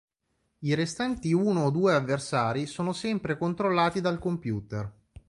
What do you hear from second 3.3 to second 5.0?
controllati dal computer.